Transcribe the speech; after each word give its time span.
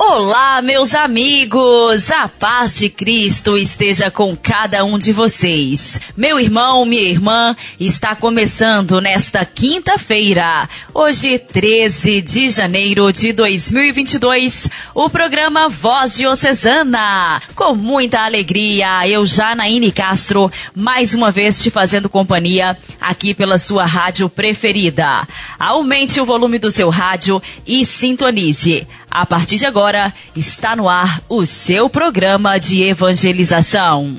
Olá, 0.00 0.62
meus 0.62 0.94
amigos! 0.94 2.08
A 2.12 2.28
paz 2.28 2.78
de 2.78 2.88
Cristo 2.88 3.58
esteja 3.58 4.12
com 4.12 4.36
cada 4.36 4.84
um 4.84 4.96
de 4.96 5.12
vocês. 5.12 6.00
Meu 6.16 6.38
irmão, 6.38 6.84
minha 6.84 7.02
irmã, 7.02 7.56
está 7.80 8.14
começando 8.14 9.00
nesta 9.00 9.44
quinta-feira, 9.44 10.68
hoje 10.94 11.36
13 11.40 12.22
de 12.22 12.48
janeiro 12.48 13.12
de 13.12 13.32
2022, 13.32 14.70
o 14.94 15.10
programa 15.10 15.68
Voz 15.68 16.16
Diocesana. 16.16 17.42
Com 17.56 17.74
muita 17.74 18.20
alegria, 18.20 19.06
eu, 19.08 19.26
Janaíne 19.26 19.90
Castro, 19.90 20.50
mais 20.76 21.12
uma 21.12 21.32
vez 21.32 21.60
te 21.60 21.72
fazendo 21.72 22.08
companhia 22.08 22.78
aqui 23.00 23.34
pela 23.34 23.58
sua 23.58 23.84
rádio 23.84 24.28
preferida. 24.28 25.26
Aumente 25.58 26.20
o 26.20 26.24
volume 26.24 26.60
do 26.60 26.70
seu 26.70 26.88
rádio 26.88 27.42
e 27.66 27.84
sintonize. 27.84 28.86
A 29.10 29.24
partir 29.24 29.56
de 29.56 29.66
agora, 29.66 30.12
está 30.36 30.76
no 30.76 30.88
ar 30.88 31.22
o 31.28 31.46
seu 31.46 31.88
programa 31.88 32.58
de 32.58 32.82
evangelização. 32.82 34.14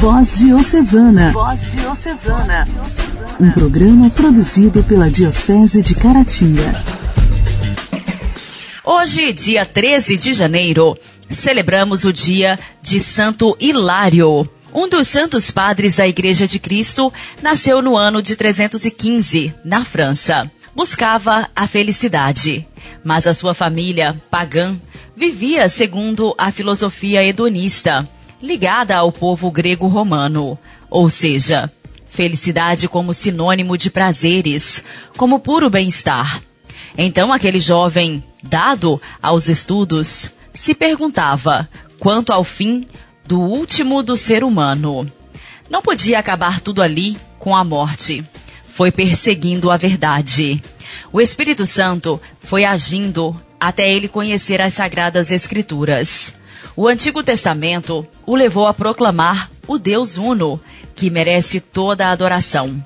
Voz 0.00 0.38
Diocesana. 0.38 1.32
Voz 1.32 1.72
Diocesana. 1.72 2.68
Um 3.38 3.50
programa 3.50 4.08
produzido 4.10 4.82
pela 4.84 5.10
Diocese 5.10 5.82
de 5.82 5.94
Caratinga. 5.94 6.82
Hoje, 8.82 9.32
dia 9.32 9.66
13 9.66 10.16
de 10.16 10.32
janeiro, 10.32 10.96
celebramos 11.28 12.04
o 12.04 12.12
dia 12.12 12.58
de 12.82 13.00
Santo 13.00 13.56
Hilário. 13.60 14.48
Um 14.72 14.88
dos 14.88 15.08
santos 15.08 15.50
padres 15.50 15.96
da 15.96 16.08
Igreja 16.08 16.48
de 16.48 16.58
Cristo 16.58 17.12
nasceu 17.42 17.80
no 17.80 17.96
ano 17.96 18.20
de 18.20 18.34
315, 18.34 19.54
na 19.64 19.84
França 19.84 20.50
buscava 20.74 21.48
a 21.54 21.66
felicidade, 21.66 22.66
mas 23.02 23.26
a 23.26 23.34
sua 23.34 23.54
família, 23.54 24.20
pagã, 24.30 24.76
vivia 25.16 25.68
segundo 25.68 26.34
a 26.36 26.50
filosofia 26.50 27.22
hedonista, 27.22 28.08
ligada 28.42 28.96
ao 28.96 29.12
povo 29.12 29.50
grego-romano, 29.50 30.58
ou 30.90 31.08
seja, 31.08 31.70
felicidade 32.06 32.88
como 32.88 33.14
sinônimo 33.14 33.78
de 33.78 33.90
prazeres, 33.90 34.84
como 35.16 35.38
puro 35.38 35.70
bem-estar. 35.70 36.42
Então 36.98 37.32
aquele 37.32 37.60
jovem, 37.60 38.22
dado 38.42 39.00
aos 39.22 39.48
estudos, 39.48 40.30
se 40.52 40.74
perguntava 40.74 41.68
quanto 41.98 42.32
ao 42.32 42.44
fim 42.44 42.86
do 43.26 43.40
último 43.40 44.02
do 44.02 44.16
ser 44.16 44.44
humano. 44.44 45.10
Não 45.70 45.80
podia 45.80 46.18
acabar 46.18 46.60
tudo 46.60 46.82
ali 46.82 47.16
com 47.38 47.56
a 47.56 47.64
morte 47.64 48.24
foi 48.74 48.90
perseguindo 48.90 49.70
a 49.70 49.76
verdade. 49.76 50.60
O 51.12 51.20
Espírito 51.20 51.64
Santo 51.64 52.20
foi 52.40 52.64
agindo 52.64 53.40
até 53.58 53.88
ele 53.88 54.08
conhecer 54.08 54.60
as 54.60 54.74
Sagradas 54.74 55.30
Escrituras. 55.30 56.34
O 56.74 56.88
Antigo 56.88 57.22
Testamento 57.22 58.04
o 58.26 58.34
levou 58.34 58.66
a 58.66 58.74
proclamar 58.74 59.48
o 59.68 59.78
Deus 59.78 60.16
Uno, 60.16 60.60
que 60.92 61.08
merece 61.08 61.60
toda 61.60 62.08
a 62.08 62.10
adoração. 62.10 62.84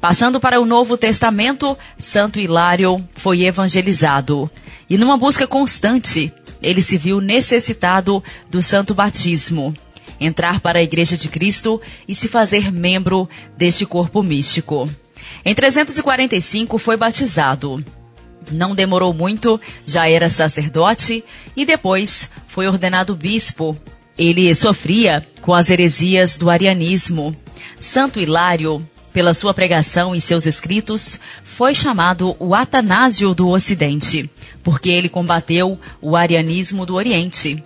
Passando 0.00 0.40
para 0.40 0.60
o 0.60 0.66
Novo 0.66 0.96
Testamento, 0.96 1.78
Santo 1.96 2.40
Hilário 2.40 3.08
foi 3.14 3.44
evangelizado. 3.44 4.50
E 4.90 4.98
numa 4.98 5.16
busca 5.16 5.46
constante, 5.46 6.32
ele 6.60 6.82
se 6.82 6.98
viu 6.98 7.20
necessitado 7.20 8.24
do 8.50 8.60
santo 8.60 8.92
batismo, 8.92 9.72
entrar 10.18 10.58
para 10.58 10.80
a 10.80 10.82
Igreja 10.82 11.16
de 11.16 11.28
Cristo 11.28 11.80
e 12.08 12.14
se 12.14 12.26
fazer 12.26 12.72
membro 12.72 13.28
deste 13.56 13.86
corpo 13.86 14.20
místico. 14.20 14.88
Em 15.44 15.54
345 15.54 16.78
foi 16.78 16.96
batizado. 16.96 17.84
Não 18.50 18.74
demorou 18.74 19.12
muito, 19.12 19.60
já 19.86 20.08
era 20.08 20.28
sacerdote 20.28 21.24
e 21.56 21.66
depois 21.66 22.30
foi 22.46 22.66
ordenado 22.66 23.14
bispo. 23.14 23.76
Ele 24.16 24.52
sofria 24.54 25.26
com 25.42 25.54
as 25.54 25.70
heresias 25.70 26.36
do 26.36 26.50
arianismo. 26.50 27.36
Santo 27.78 28.18
Hilário, 28.18 28.84
pela 29.12 29.34
sua 29.34 29.54
pregação 29.54 30.14
e 30.14 30.20
seus 30.20 30.46
escritos, 30.46 31.18
foi 31.44 31.74
chamado 31.74 32.36
o 32.38 32.54
Atanásio 32.54 33.34
do 33.34 33.48
Ocidente, 33.48 34.28
porque 34.62 34.88
ele 34.88 35.08
combateu 35.08 35.78
o 36.00 36.16
arianismo 36.16 36.84
do 36.84 36.94
Oriente. 36.94 37.62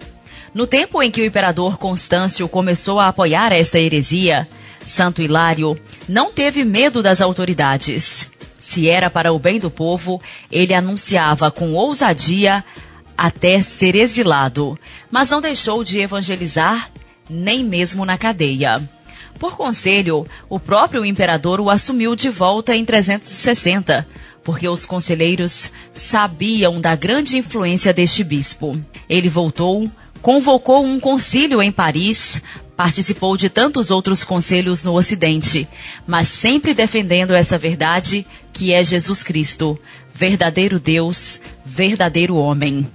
No 0.55 0.67
tempo 0.67 1.03
em 1.03 1.11
que 1.11 1.23
o 1.23 1.25
imperador 1.25 1.79
Constâncio 1.79 2.47
começou 2.47 3.01
a 3.01 3.09
apoiar 3.09 3.53
esta 3.53 3.79
heresia, 3.79 4.47
Santo 4.87 5.23
Hilário 5.23 5.79
não 6.09 6.33
teve 6.33 6.65
medo 6.65 7.03
das 7.03 7.21
autoridades. 7.21 8.29
Se 8.59 8.89
era 8.89 9.11
para 9.11 9.33
o 9.33 9.39
bem 9.39 9.59
do 9.59 9.71
povo, 9.71 10.21
ele 10.51 10.75
anunciava 10.75 11.51
com 11.51 11.73
ousadia 11.75 12.65
até 13.17 13.61
ser 13.61 13.95
exilado, 13.95 14.79
mas 15.11 15.31
não 15.31 15.41
deixou 15.41 15.85
de 15.85 16.01
evangelizar, 16.01 16.91
nem 17.29 17.65
mesmo 17.65 18.05
na 18.05 18.17
cadeia. 18.17 18.81
Por 19.39 19.57
conselho, 19.57 20.27
o 20.49 20.61
próprio 20.61 21.05
imperador 21.05 21.61
o 21.61 21.71
assumiu 21.71 22.15
de 22.15 22.29
volta 22.29 22.77
em 22.77 22.85
360, 22.85 24.07
porque 24.45 24.69
os 24.69 24.87
conselheiros 24.87 25.73
sabiam 25.93 26.81
da 26.81 26.95
grande 26.95 27.37
influência 27.37 27.93
deste 27.93 28.23
bispo. 28.23 28.81
Ele 29.09 29.29
voltou, 29.29 29.91
convocou 30.21 30.85
um 30.85 31.01
concílio 31.01 31.61
em 31.61 31.73
Paris 31.73 32.43
Participou 32.83 33.37
de 33.37 33.49
tantos 33.49 33.93
outros 33.93 34.25
conselhos 34.25 34.83
no 34.83 34.95
Ocidente, 34.95 35.69
mas 36.05 36.27
sempre 36.27 36.75
defendendo 36.75 37.33
essa 37.33 37.57
verdade 37.57 38.27
que 38.53 38.73
é 38.73 38.83
Jesus 38.83 39.23
Cristo, 39.23 39.79
verdadeiro 40.13 40.81
Deus, 40.81 41.41
verdadeiro 41.65 42.35
homem. 42.35 42.91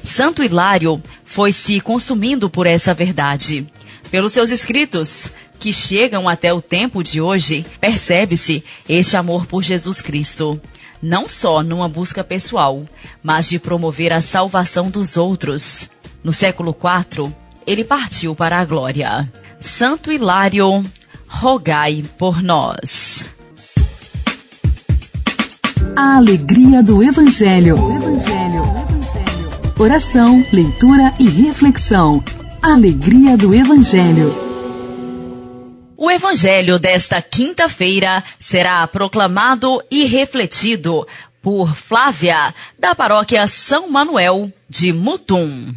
Santo 0.00 0.44
Hilário 0.44 1.02
foi 1.24 1.50
se 1.50 1.80
consumindo 1.80 2.48
por 2.48 2.68
essa 2.68 2.94
verdade. 2.94 3.66
Pelos 4.12 4.30
seus 4.30 4.52
escritos, 4.52 5.28
que 5.58 5.72
chegam 5.72 6.28
até 6.28 6.54
o 6.54 6.62
tempo 6.62 7.02
de 7.02 7.20
hoje, 7.20 7.66
percebe-se 7.80 8.62
este 8.88 9.16
amor 9.16 9.44
por 9.46 9.64
Jesus 9.64 10.00
Cristo. 10.00 10.60
Não 11.02 11.28
só 11.28 11.64
numa 11.64 11.88
busca 11.88 12.22
pessoal, 12.22 12.84
mas 13.20 13.48
de 13.48 13.58
promover 13.58 14.12
a 14.12 14.20
salvação 14.20 14.88
dos 14.88 15.16
outros. 15.16 15.90
No 16.22 16.32
século 16.32 16.70
IV, 16.70 17.34
ele 17.66 17.84
partiu 17.84 18.34
para 18.34 18.58
a 18.58 18.64
glória. 18.64 19.30
Santo 19.60 20.10
Hilário, 20.10 20.82
rogai 21.26 22.04
por 22.18 22.42
nós. 22.42 23.24
A 25.94 26.16
alegria 26.16 26.82
do 26.82 27.02
Evangelho. 27.02 27.76
Evangelho. 27.76 28.62
Evangelho. 28.88 29.50
Oração, 29.78 30.44
leitura 30.52 31.14
e 31.18 31.28
reflexão. 31.28 32.22
Alegria 32.62 33.36
do 33.36 33.54
Evangelho. 33.54 34.34
O 35.96 36.10
Evangelho 36.10 36.78
desta 36.78 37.22
quinta-feira 37.22 38.24
será 38.38 38.86
proclamado 38.86 39.80
e 39.90 40.04
refletido 40.04 41.06
por 41.42 41.74
Flávia, 41.74 42.54
da 42.78 42.94
paróquia 42.94 43.46
São 43.46 43.90
Manuel 43.90 44.52
de 44.68 44.92
Mutum. 44.92 45.74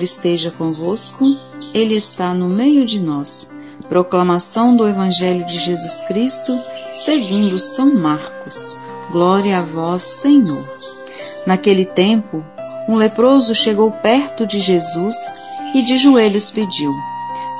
Senhor 0.00 0.02
esteja 0.02 0.50
convosco, 0.50 1.24
Ele 1.74 1.94
está 1.94 2.32
no 2.32 2.48
meio 2.48 2.84
de 2.84 3.00
nós. 3.00 3.50
Proclamação 3.88 4.76
do 4.76 4.88
Evangelho 4.88 5.44
de 5.44 5.58
Jesus 5.58 6.02
Cristo, 6.02 6.52
segundo 6.88 7.58
São 7.58 7.94
Marcos. 7.94 8.78
Glória 9.10 9.58
a 9.58 9.62
vós, 9.62 10.02
Senhor. 10.02 10.64
Naquele 11.46 11.84
tempo, 11.84 12.44
um 12.88 12.96
leproso 12.96 13.54
chegou 13.54 13.90
perto 13.90 14.46
de 14.46 14.60
Jesus 14.60 15.16
e 15.74 15.82
de 15.82 15.96
joelhos 15.96 16.50
pediu: 16.50 16.92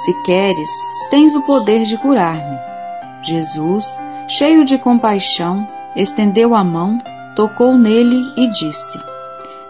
Se 0.05 0.23
queres, 0.23 0.71
tens 1.11 1.35
o 1.35 1.43
poder 1.43 1.85
de 1.85 1.97
curar-me. 1.99 2.59
Jesus, 3.23 3.85
cheio 4.29 4.65
de 4.65 4.79
compaixão, 4.79 5.67
estendeu 5.97 6.55
a 6.55 6.63
mão, 6.63 6.97
tocou 7.35 7.77
nele 7.77 8.19
e 8.37 8.49
disse: 8.49 8.99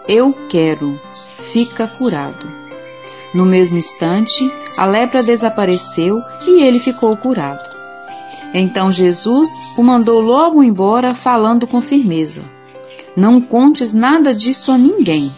Eu 0.07 0.33
quero 0.47 0.99
fica 1.51 1.87
curado. 1.87 2.50
No 3.33 3.45
mesmo 3.45 3.77
instante, 3.77 4.51
a 4.77 4.85
lepra 4.85 5.23
desapareceu 5.23 6.13
e 6.47 6.63
ele 6.63 6.79
ficou 6.79 7.15
curado. 7.15 7.69
Então 8.53 8.91
Jesus 8.91 9.49
o 9.77 9.83
mandou 9.83 10.19
logo 10.19 10.61
embora, 10.61 11.13
falando 11.13 11.65
com 11.65 11.79
firmeza: 11.79 12.43
Não 13.15 13.39
contes 13.39 13.93
nada 13.93 14.35
disso 14.35 14.71
a 14.71 14.77
ninguém. 14.77 15.31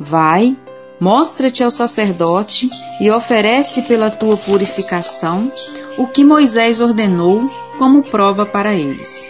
Vai, 0.00 0.56
mostra-te 1.00 1.62
ao 1.62 1.70
sacerdote 1.70 2.68
e 3.00 3.10
oferece 3.10 3.82
pela 3.82 4.10
tua 4.10 4.36
purificação 4.36 5.48
o 5.96 6.08
que 6.08 6.24
Moisés 6.24 6.80
ordenou 6.80 7.40
como 7.78 8.02
prova 8.02 8.44
para 8.44 8.74
eles. 8.74 9.28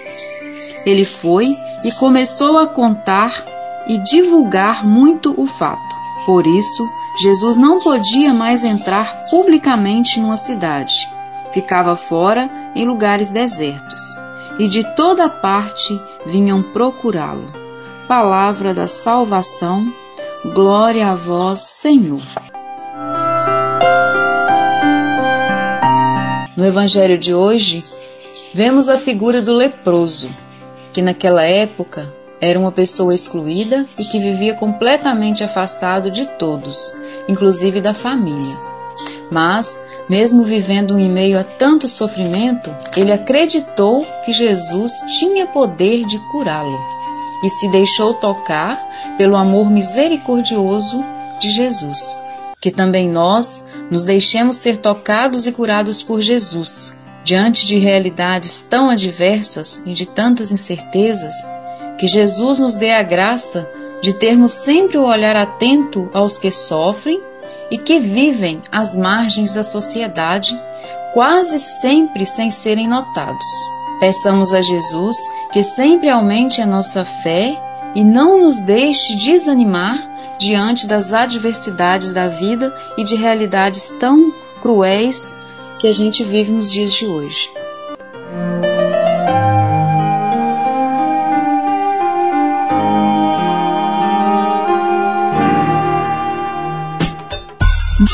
Ele 0.87 1.05
foi 1.05 1.47
e 1.85 1.93
começou 1.93 2.59
a 2.59 2.67
contar 2.67 3.45
e 3.87 3.99
divulgar 3.99 4.87
muito 4.87 5.35
o 5.37 5.45
fato. 5.45 5.97
Por 6.25 6.47
isso, 6.47 6.89
Jesus 7.21 7.57
não 7.59 7.81
podia 7.81 8.33
mais 8.33 8.65
entrar 8.65 9.17
publicamente 9.31 10.19
numa 10.19 10.37
cidade. 10.37 10.95
Ficava 11.53 11.95
fora 11.95 12.51
em 12.75 12.87
lugares 12.87 13.31
desertos, 13.31 14.01
e 14.59 14.67
de 14.67 14.83
toda 14.95 15.29
parte 15.29 16.01
vinham 16.25 16.63
procurá-lo. 16.63 17.47
Palavra 18.09 18.73
da 18.73 18.87
salvação, 18.87 19.93
glória 20.55 21.11
a 21.11 21.15
vós, 21.15 21.59
Senhor. 21.61 22.23
No 26.57 26.65
Evangelho 26.65 27.19
de 27.19 27.35
hoje, 27.35 27.83
vemos 28.55 28.89
a 28.89 28.97
figura 28.97 29.43
do 29.43 29.55
leproso, 29.55 30.31
que 30.93 31.03
naquela 31.03 31.43
época 31.43 32.22
era 32.43 32.59
uma 32.59 32.73
pessoa 32.73 33.15
excluída 33.15 33.87
e 33.97 34.05
que 34.07 34.19
vivia 34.19 34.53
completamente 34.55 35.45
afastado 35.45 36.11
de 36.11 36.27
todos, 36.27 36.93
inclusive 37.29 37.81
da 37.81 37.95
família. 37.95 38.57
Mas, 39.31 39.81
mesmo 40.09 40.43
vivendo 40.43 40.99
em 40.99 41.09
meio 41.09 41.39
a 41.39 41.45
tanto 41.45 41.87
sofrimento, 41.87 42.75
ele 42.97 43.13
acreditou 43.13 44.05
que 44.25 44.33
Jesus 44.33 44.93
tinha 45.21 45.47
poder 45.47 46.05
de 46.05 46.19
curá-lo 46.33 46.81
e 47.45 47.49
se 47.49 47.69
deixou 47.71 48.15
tocar 48.15 48.77
pelo 49.17 49.37
amor 49.37 49.71
misericordioso 49.71 51.03
de 51.41 51.49
Jesus. 51.53 52.19
Que 52.61 52.73
também 52.73 53.09
nós 53.09 53.65
nos 53.89 54.05
deixemos 54.05 54.57
ser 54.57 54.79
tocados 54.79 55.47
e 55.47 55.53
curados 55.53 56.03
por 56.03 56.21
Jesus. 56.21 56.97
Diante 57.25 57.67
de 57.67 57.79
realidades 57.79 58.67
tão 58.69 58.91
adversas 58.91 59.81
e 59.87 59.93
de 59.93 60.07
tantas 60.07 60.51
incertezas, 60.51 61.35
que 62.03 62.09
Jesus 62.09 62.59
nos 62.59 62.75
dê 62.75 62.91
a 62.91 63.03
graça 63.05 63.71
de 64.03 64.13
termos 64.13 64.51
sempre 64.51 64.99
o 64.99 65.07
olhar 65.07 65.37
atento 65.37 66.11
aos 66.13 66.37
que 66.37 66.51
sofrem 66.51 67.23
e 67.71 67.79
que 67.79 68.01
vivem 68.01 68.61
às 68.73 68.97
margens 68.97 69.53
da 69.53 69.63
sociedade, 69.63 70.61
quase 71.15 71.61
sempre 71.61 72.27
sem 72.27 72.51
serem 72.51 72.89
notados. 72.89 73.47
Peçamos 74.01 74.53
a 74.53 74.61
Jesus 74.61 75.15
que 75.53 75.63
sempre 75.63 76.09
aumente 76.09 76.61
a 76.61 76.67
nossa 76.67 77.05
fé 77.05 77.57
e 77.95 78.03
não 78.03 78.41
nos 78.41 78.61
deixe 78.63 79.15
desanimar 79.15 79.97
diante 80.41 80.89
das 80.89 81.13
adversidades 81.13 82.13
da 82.13 82.27
vida 82.27 82.77
e 82.99 83.05
de 83.05 83.15
realidades 83.15 83.95
tão 84.01 84.35
cruéis 84.61 85.37
que 85.79 85.87
a 85.87 85.93
gente 85.93 86.25
vive 86.25 86.51
nos 86.51 86.69
dias 86.69 86.93
de 86.95 87.07
hoje. 87.07 87.62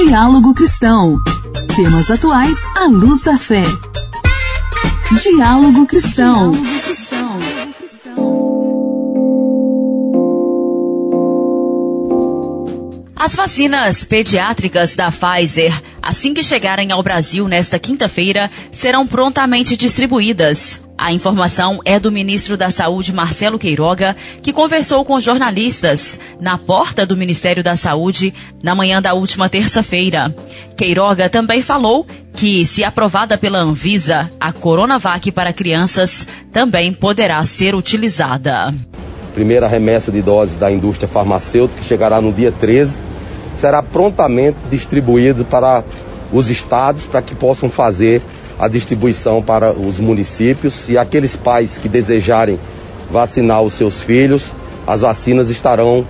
Diálogo 0.09 0.55
Cristão. 0.55 1.19
Temas 1.77 2.11
atuais 2.11 2.59
à 2.75 2.87
luz 2.87 3.23
da 3.23 3.37
fé. 3.37 3.63
Diálogo 5.23 5.85
Cristão. 5.85 6.55
As 13.15 13.37
vacinas 13.37 14.05
pediátricas 14.05 14.97
da 14.97 15.13
Pfizer, 15.13 15.79
assim 16.01 16.33
que 16.33 16.43
chegarem 16.43 16.91
ao 16.91 17.03
Brasil 17.03 17.47
nesta 17.47 17.79
quinta-feira, 17.79 18.51
serão 18.73 19.07
prontamente 19.07 19.77
distribuídas. 19.77 20.81
A 21.01 21.13
informação 21.13 21.79
é 21.85 22.01
do 22.01 22.11
ministro 22.11 22.57
da 22.57 22.71
Saúde, 22.71 23.15
Marcelo 23.15 23.57
Queiroga, 23.57 24.17
que 24.43 24.53
conversou 24.53 25.05
com 25.05 25.21
jornalistas 25.21 26.19
na 26.41 26.59
porta 26.59 27.07
do 27.07 27.17
Ministério 27.17 27.63
da 27.63 27.77
Saúde 27.77 28.35
na 28.61 28.75
manhã 28.75 29.01
da 29.01 29.15
última 29.15 29.49
terça-feira. 29.49 30.35
Queiroga 30.77 31.31
também 31.31 31.63
falou 31.63 32.05
que, 32.35 32.67
se 32.67 32.83
aprovada 32.83 33.39
pela 33.39 33.61
Anvisa, 33.61 34.29
a 34.41 34.53
Coronavac 34.53 35.31
para 35.31 35.53
crianças 35.53 36.27
também 36.53 36.93
poderá 36.93 37.41
ser 37.45 37.77
utilizada. 37.77 38.75
Primeira 39.33 39.69
remessa 39.69 40.11
de 40.11 40.21
doses 40.21 40.57
da 40.57 40.71
indústria 40.71 41.07
farmacêutica, 41.07 41.81
que 41.81 41.87
chegará 41.87 42.21
no 42.21 42.33
dia 42.33 42.51
13, 42.51 42.99
será 43.57 43.85
prontamente 43.85 44.59
distribuído 44.69 45.45
para 45.45 45.85
os 46.33 46.51
estados 46.51 47.07
para 47.07 47.23
que 47.23 47.37
possam 47.37 47.71
fazer 47.71 48.21
a 48.59 48.69
distribuição 48.69 49.43
para 49.43 49.73
os 49.73 49.99
municípios 49.99 50.89
e 50.89 50.99
aqueles 50.99 51.37
pais 51.37 51.79
que 51.79 51.89
desejarem 51.89 52.59
vacinar 53.11 53.63
os 53.63 53.75
seus 53.75 54.03
filhos, 54.03 54.53
as 54.87 55.01
vacinas 55.01 55.49
estarão 55.49 56.07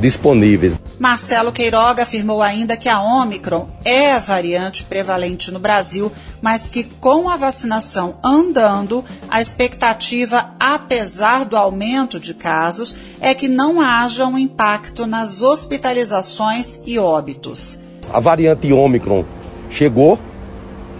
disponíveis. 0.00 0.74
Marcelo 0.98 1.52
Queiroga 1.52 2.02
afirmou 2.02 2.42
ainda 2.42 2.76
que 2.76 2.88
a 2.88 3.00
Omicron 3.00 3.68
é 3.84 4.12
a 4.12 4.18
variante 4.18 4.84
prevalente 4.84 5.50
no 5.50 5.58
Brasil, 5.58 6.12
mas 6.40 6.68
que 6.68 6.84
com 6.84 7.28
a 7.28 7.36
vacinação 7.36 8.16
andando, 8.22 9.04
a 9.28 9.40
expectativa, 9.40 10.50
apesar 10.60 11.44
do 11.44 11.56
aumento 11.56 12.20
de 12.20 12.34
casos, 12.34 12.96
é 13.20 13.34
que 13.34 13.48
não 13.48 13.80
haja 13.80 14.26
um 14.26 14.38
impacto 14.38 15.06
nas 15.06 15.42
hospitalizações 15.42 16.80
e 16.86 16.98
óbitos. 16.98 17.80
A 18.12 18.20
variante 18.20 18.72
Omicron 18.72 19.24
chegou, 19.70 20.18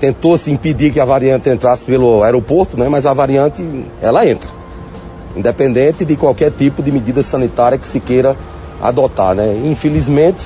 tentou-se 0.03 0.51
impedir 0.51 0.93
que 0.93 0.99
a 0.99 1.05
variante 1.05 1.49
entrasse 1.49 1.85
pelo 1.85 2.25
aeroporto, 2.25 2.77
né? 2.77 2.89
mas 2.89 3.07
a 3.07 3.15
variante, 3.15 3.65
ela 4.01 4.27
entra. 4.27 4.51
Independente 5.37 6.05
de 6.05 6.17
qualquer 6.17 6.51
tipo 6.51 6.83
de 6.83 6.91
medida 6.91 7.23
sanitária 7.23 7.79
que 7.79 7.87
se 7.87 8.01
queira 8.01 8.37
adotar, 8.83 9.33
né? 9.33 9.63
Infelizmente, 9.65 10.45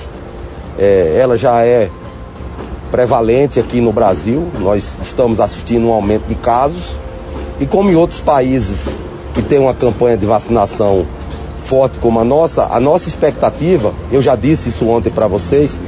é, 0.78 1.18
ela 1.18 1.38
já 1.38 1.64
é 1.64 1.88
prevalente 2.90 3.58
aqui 3.58 3.80
no 3.80 3.92
Brasil. 3.92 4.46
Nós 4.60 4.94
estamos 5.02 5.40
assistindo 5.40 5.86
um 5.86 5.92
aumento 5.92 6.26
de 6.26 6.34
casos. 6.34 6.94
E 7.58 7.64
como 7.64 7.90
em 7.90 7.94
outros 7.94 8.20
países 8.20 8.86
que 9.32 9.40
tem 9.40 9.58
uma 9.58 9.72
campanha 9.72 10.18
de 10.18 10.26
vacinação 10.26 11.06
forte 11.64 11.96
como 11.98 12.20
a 12.20 12.24
nossa, 12.24 12.66
a 12.66 12.78
nossa 12.78 13.08
expectativa, 13.08 13.94
eu 14.12 14.20
já 14.20 14.36
disse 14.36 14.68
isso 14.68 14.86
ontem 14.86 15.10
para 15.10 15.26
vocês, 15.26 15.80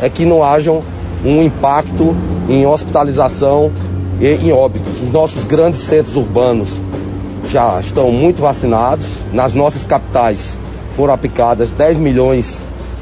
é 0.00 0.08
que 0.08 0.24
não 0.24 0.44
hajam 0.44 0.80
um 1.24 1.42
impacto 1.42 2.14
em 2.48 2.66
hospitalização 2.66 3.72
e 4.20 4.26
em 4.26 4.52
óbitos. 4.52 5.02
Os 5.02 5.12
nossos 5.12 5.44
grandes 5.44 5.80
centros 5.80 6.16
urbanos 6.16 6.68
já 7.50 7.80
estão 7.80 8.10
muito 8.10 8.40
vacinados. 8.40 9.06
Nas 9.32 9.54
nossas 9.54 9.84
capitais 9.84 10.58
foram 10.96 11.14
aplicadas 11.14 11.72
10 11.72 11.98
milhões 11.98 12.58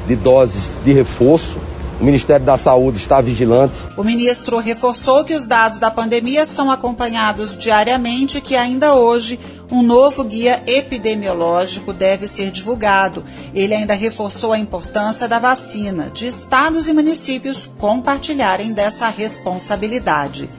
de 0.07 0.15
doses 0.15 0.79
de 0.83 0.93
reforço. 0.93 1.57
O 1.99 2.03
Ministério 2.03 2.45
da 2.45 2.57
Saúde 2.57 2.97
está 2.97 3.21
vigilante. 3.21 3.75
O 3.95 4.03
ministro 4.03 4.59
reforçou 4.59 5.23
que 5.23 5.33
os 5.33 5.47
dados 5.47 5.79
da 5.79 5.89
pandemia 5.89 6.45
são 6.45 6.69
acompanhados 6.69 7.55
diariamente 7.57 8.39
e 8.39 8.41
que 8.41 8.55
ainda 8.55 8.93
hoje 8.95 9.39
um 9.71 9.81
novo 9.81 10.23
guia 10.23 10.61
epidemiológico 10.67 11.91
deve 11.91 12.27
ser 12.27 12.51
divulgado. 12.51 13.23
Ele 13.53 13.73
ainda 13.73 13.93
reforçou 13.93 14.53
a 14.53 14.59
importância 14.59 15.27
da 15.27 15.39
vacina, 15.39 16.09
de 16.13 16.27
estados 16.27 16.87
e 16.87 16.93
municípios 16.93 17.69
compartilharem 17.77 18.73
dessa 18.73 19.09
responsabilidade. 19.09 20.49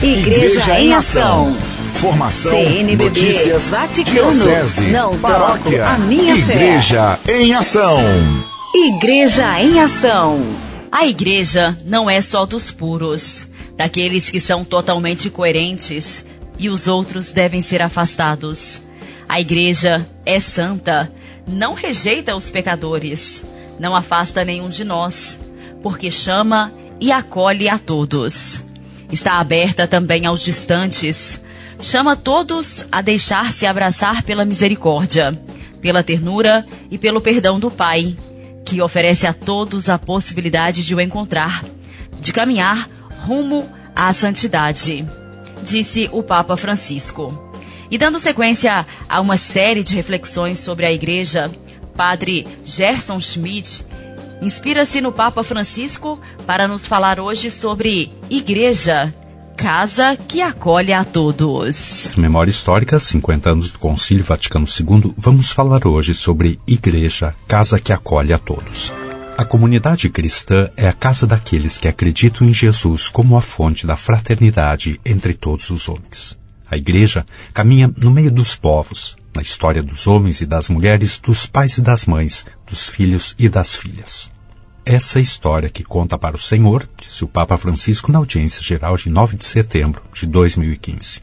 Igreja, 0.00 0.60
Igreja 0.60 0.80
em 0.80 0.94
Ação. 0.94 1.56
Formação, 1.94 2.52
CNBB, 2.52 3.04
notícias, 3.04 3.68
Vaticano, 3.68 4.32
diocese, 4.32 4.80
não 4.84 5.18
paróquia, 5.18 5.86
a 5.86 5.98
minha 5.98 6.34
Igreja 6.34 7.18
fé. 7.22 7.42
em 7.42 7.54
Ação. 7.54 7.98
Igreja 8.74 9.60
em 9.60 9.78
Ação. 9.78 10.70
A 10.90 11.06
igreja 11.06 11.76
não 11.84 12.08
é 12.08 12.22
só 12.22 12.46
dos 12.46 12.70
puros, 12.70 13.46
daqueles 13.76 14.30
que 14.30 14.40
são 14.40 14.64
totalmente 14.64 15.28
coerentes, 15.28 16.24
e 16.60 16.68
os 16.68 16.86
outros 16.86 17.32
devem 17.32 17.62
ser 17.62 17.80
afastados. 17.80 18.82
A 19.26 19.40
igreja 19.40 20.06
é 20.26 20.38
santa, 20.38 21.10
não 21.48 21.72
rejeita 21.72 22.36
os 22.36 22.50
pecadores, 22.50 23.42
não 23.78 23.96
afasta 23.96 24.44
nenhum 24.44 24.68
de 24.68 24.84
nós, 24.84 25.40
porque 25.82 26.10
chama 26.10 26.70
e 27.00 27.10
acolhe 27.10 27.66
a 27.66 27.78
todos. 27.78 28.62
Está 29.10 29.40
aberta 29.40 29.88
também 29.88 30.26
aos 30.26 30.42
distantes, 30.42 31.40
chama 31.80 32.14
todos 32.14 32.86
a 32.92 33.00
deixar-se 33.00 33.64
abraçar 33.64 34.22
pela 34.22 34.44
misericórdia, 34.44 35.32
pela 35.80 36.02
ternura 36.02 36.66
e 36.90 36.98
pelo 36.98 37.22
perdão 37.22 37.58
do 37.58 37.70
Pai, 37.70 38.14
que 38.66 38.82
oferece 38.82 39.26
a 39.26 39.32
todos 39.32 39.88
a 39.88 39.98
possibilidade 39.98 40.84
de 40.84 40.94
o 40.94 41.00
encontrar, 41.00 41.64
de 42.20 42.34
caminhar 42.34 42.86
rumo 43.24 43.66
à 43.96 44.12
santidade 44.12 45.08
disse 45.62 46.08
o 46.12 46.22
Papa 46.22 46.56
Francisco. 46.56 47.50
E 47.90 47.98
dando 47.98 48.20
sequência 48.20 48.86
a 49.08 49.20
uma 49.20 49.36
série 49.36 49.82
de 49.82 49.94
reflexões 49.94 50.58
sobre 50.58 50.86
a 50.86 50.92
Igreja, 50.92 51.50
padre 51.96 52.46
Gerson 52.64 53.20
Schmidt 53.20 53.84
inspira-se 54.40 55.00
no 55.00 55.12
Papa 55.12 55.42
Francisco 55.42 56.18
para 56.46 56.66
nos 56.66 56.86
falar 56.86 57.20
hoje 57.20 57.50
sobre 57.50 58.10
igreja, 58.30 59.14
casa 59.56 60.16
que 60.16 60.40
acolhe 60.40 60.92
a 60.92 61.04
todos. 61.04 62.10
Memória 62.16 62.50
Histórica, 62.50 62.98
50 62.98 63.50
anos 63.50 63.70
do 63.70 63.78
Concílio 63.78 64.24
Vaticano 64.24 64.66
II, 64.66 65.14
vamos 65.16 65.50
falar 65.50 65.86
hoje 65.86 66.14
sobre 66.14 66.58
igreja, 66.66 67.34
casa 67.46 67.78
que 67.78 67.92
acolhe 67.92 68.32
a 68.32 68.38
todos. 68.38 68.92
A 69.40 69.44
comunidade 69.46 70.10
cristã 70.10 70.68
é 70.76 70.86
a 70.86 70.92
casa 70.92 71.26
daqueles 71.26 71.78
que 71.78 71.88
acreditam 71.88 72.46
em 72.46 72.52
Jesus 72.52 73.08
como 73.08 73.38
a 73.38 73.40
fonte 73.40 73.86
da 73.86 73.96
fraternidade 73.96 75.00
entre 75.02 75.32
todos 75.32 75.70
os 75.70 75.88
homens. 75.88 76.38
A 76.70 76.76
igreja 76.76 77.24
caminha 77.54 77.90
no 77.96 78.10
meio 78.10 78.30
dos 78.30 78.54
povos, 78.54 79.16
na 79.34 79.40
história 79.40 79.82
dos 79.82 80.06
homens 80.06 80.42
e 80.42 80.46
das 80.46 80.68
mulheres, 80.68 81.18
dos 81.18 81.46
pais 81.46 81.78
e 81.78 81.80
das 81.80 82.04
mães, 82.04 82.44
dos 82.66 82.86
filhos 82.86 83.34
e 83.38 83.48
das 83.48 83.74
filhas. 83.74 84.30
Essa 84.84 85.18
história 85.18 85.70
que 85.70 85.84
conta 85.84 86.18
para 86.18 86.36
o 86.36 86.38
Senhor, 86.38 86.86
disse 87.00 87.24
o 87.24 87.28
Papa 87.28 87.56
Francisco 87.56 88.12
na 88.12 88.18
audiência 88.18 88.62
geral 88.62 88.94
de 88.98 89.08
9 89.08 89.38
de 89.38 89.46
setembro 89.46 90.02
de 90.12 90.26
2015. 90.26 91.22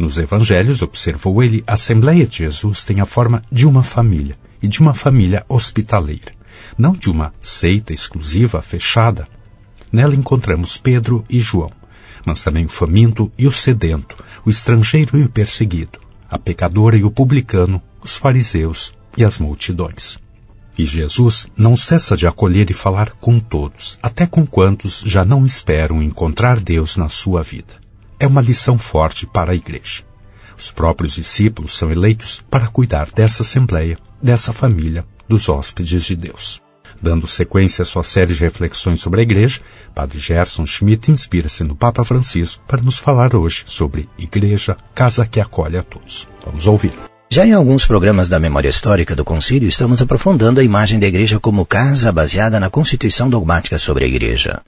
Nos 0.00 0.18
evangelhos, 0.18 0.82
observou 0.82 1.40
ele, 1.40 1.62
a 1.64 1.74
Assembleia 1.74 2.26
de 2.26 2.38
Jesus 2.38 2.84
tem 2.84 3.00
a 3.00 3.06
forma 3.06 3.40
de 3.52 3.68
uma 3.68 3.84
família 3.84 4.36
e 4.60 4.66
de 4.66 4.80
uma 4.80 4.94
família 4.94 5.46
hospitaleira, 5.48 6.32
não 6.76 6.92
de 6.92 7.10
uma 7.10 7.32
seita 7.40 7.92
exclusiva, 7.92 8.62
fechada. 8.62 9.28
Nela 9.90 10.14
encontramos 10.14 10.76
Pedro 10.78 11.24
e 11.28 11.40
João, 11.40 11.70
mas 12.24 12.42
também 12.42 12.64
o 12.64 12.68
faminto 12.68 13.30
e 13.36 13.46
o 13.46 13.52
sedento, 13.52 14.16
o 14.44 14.50
estrangeiro 14.50 15.18
e 15.18 15.22
o 15.22 15.28
perseguido, 15.28 15.98
a 16.30 16.38
pecadora 16.38 16.96
e 16.96 17.04
o 17.04 17.10
publicano, 17.10 17.82
os 18.02 18.16
fariseus 18.16 18.94
e 19.16 19.24
as 19.24 19.38
multidões. 19.38 20.18
E 20.76 20.86
Jesus 20.86 21.46
não 21.56 21.76
cessa 21.76 22.16
de 22.16 22.26
acolher 22.26 22.70
e 22.70 22.74
falar 22.74 23.10
com 23.12 23.38
todos, 23.38 23.98
até 24.02 24.26
com 24.26 24.46
quantos 24.46 25.02
já 25.04 25.24
não 25.24 25.44
esperam 25.44 26.02
encontrar 26.02 26.58
Deus 26.58 26.96
na 26.96 27.10
sua 27.10 27.42
vida. 27.42 27.74
É 28.18 28.26
uma 28.26 28.40
lição 28.40 28.78
forte 28.78 29.26
para 29.26 29.52
a 29.52 29.54
Igreja. 29.54 30.02
Os 30.56 30.70
próprios 30.70 31.14
discípulos 31.14 31.76
são 31.76 31.90
eleitos 31.90 32.42
para 32.48 32.68
cuidar 32.68 33.10
dessa 33.10 33.42
assembleia, 33.42 33.98
dessa 34.22 34.52
família, 34.52 35.04
dos 35.32 35.48
hóspedes 35.48 36.04
de 36.04 36.14
Deus. 36.14 36.60
Dando 37.00 37.26
sequência 37.26 37.82
à 37.82 37.86
sua 37.86 38.02
série 38.02 38.34
de 38.34 38.40
reflexões 38.40 39.00
sobre 39.00 39.20
a 39.20 39.22
Igreja, 39.22 39.60
Padre 39.94 40.20
Gerson 40.20 40.66
Schmidt 40.66 41.10
inspira-se 41.10 41.64
no 41.64 41.74
Papa 41.74 42.04
Francisco 42.04 42.62
para 42.68 42.82
nos 42.82 42.98
falar 42.98 43.34
hoje 43.34 43.64
sobre 43.66 44.08
Igreja, 44.18 44.76
casa 44.94 45.26
que 45.26 45.40
acolhe 45.40 45.78
a 45.78 45.82
todos. 45.82 46.28
Vamos 46.44 46.66
ouvir. 46.66 46.92
Já 47.30 47.46
em 47.46 47.52
alguns 47.52 47.86
programas 47.86 48.28
da 48.28 48.38
memória 48.38 48.68
histórica 48.68 49.16
do 49.16 49.24
Concílio, 49.24 49.68
estamos 49.68 50.02
aprofundando 50.02 50.60
a 50.60 50.64
imagem 50.64 51.00
da 51.00 51.06
Igreja 51.06 51.40
como 51.40 51.64
casa 51.64 52.12
baseada 52.12 52.60
na 52.60 52.68
Constituição 52.68 53.30
Dogmática 53.30 53.78
sobre 53.78 54.04
a 54.04 54.06
Igreja. 54.06 54.60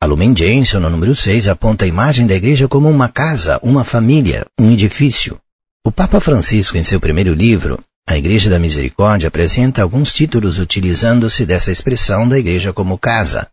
A 0.00 0.06
Lumen 0.06 0.34
Gentium, 0.36 0.80
no 0.80 0.88
número 0.88 1.16
6, 1.16 1.48
aponta 1.48 1.84
a 1.84 1.88
imagem 1.88 2.28
da 2.28 2.34
Igreja 2.36 2.68
como 2.68 2.88
uma 2.88 3.08
casa, 3.08 3.58
uma 3.60 3.82
família, 3.82 4.46
um 4.58 4.70
edifício. 4.70 5.36
O 5.84 5.90
Papa 5.90 6.20
Francisco, 6.20 6.78
em 6.78 6.84
seu 6.84 7.00
primeiro 7.00 7.34
livro, 7.34 7.80
a 8.10 8.18
Igreja 8.18 8.50
da 8.50 8.58
Misericórdia 8.58 9.28
apresenta 9.28 9.82
alguns 9.82 10.12
títulos 10.12 10.58
utilizando-se 10.58 11.46
dessa 11.46 11.70
expressão 11.70 12.28
da 12.28 12.36
Igreja 12.36 12.72
como 12.72 12.98
casa. 12.98 13.46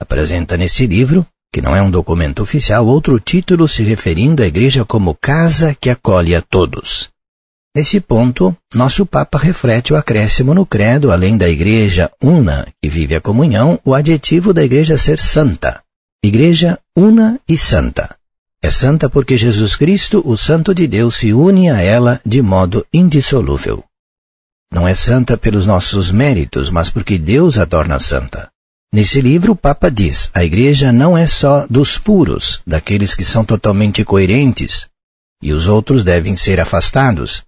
Apresenta 0.00 0.56
neste 0.56 0.86
livro, 0.86 1.26
que 1.52 1.60
não 1.60 1.74
é 1.74 1.82
um 1.82 1.90
documento 1.90 2.40
oficial, 2.40 2.86
outro 2.86 3.18
título 3.18 3.66
se 3.66 3.82
referindo 3.82 4.44
à 4.44 4.46
Igreja 4.46 4.84
como 4.84 5.12
casa 5.12 5.74
que 5.74 5.90
acolhe 5.90 6.36
a 6.36 6.40
todos. 6.40 7.10
Nesse 7.74 7.98
ponto, 7.98 8.56
nosso 8.72 9.04
Papa 9.04 9.38
reflete 9.38 9.92
o 9.92 9.96
acréscimo 9.96 10.54
no 10.54 10.64
credo, 10.64 11.10
além 11.10 11.36
da 11.36 11.48
Igreja 11.48 12.08
una, 12.22 12.68
que 12.80 12.88
vive 12.88 13.16
a 13.16 13.20
comunhão, 13.20 13.80
o 13.84 13.92
adjetivo 13.92 14.54
da 14.54 14.62
Igreja 14.62 14.96
ser 14.96 15.18
santa. 15.18 15.82
Igreja 16.24 16.78
una 16.96 17.40
e 17.48 17.58
santa. 17.58 18.14
É 18.62 18.70
santa 18.70 19.10
porque 19.10 19.36
Jesus 19.36 19.74
Cristo, 19.74 20.22
o 20.24 20.36
Santo 20.36 20.72
de 20.72 20.86
Deus, 20.86 21.16
se 21.16 21.32
une 21.32 21.70
a 21.70 21.82
ela 21.82 22.20
de 22.24 22.40
modo 22.40 22.86
indissolúvel. 22.92 23.85
Não 24.70 24.86
é 24.86 24.94
santa 24.94 25.36
pelos 25.36 25.66
nossos 25.66 26.10
méritos, 26.10 26.70
mas 26.70 26.90
porque 26.90 27.18
Deus 27.18 27.58
a 27.58 27.66
torna 27.66 27.98
santa. 27.98 28.50
Nesse 28.92 29.20
livro, 29.20 29.52
o 29.52 29.56
Papa 29.56 29.90
diz: 29.90 30.30
a 30.34 30.44
igreja 30.44 30.92
não 30.92 31.16
é 31.16 31.26
só 31.26 31.66
dos 31.68 31.98
puros, 31.98 32.62
daqueles 32.66 33.14
que 33.14 33.24
são 33.24 33.44
totalmente 33.44 34.04
coerentes, 34.04 34.88
e 35.42 35.52
os 35.52 35.68
outros 35.68 36.02
devem 36.02 36.36
ser 36.36 36.60
afastados. 36.60 37.44